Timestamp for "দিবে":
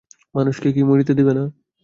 1.19-1.33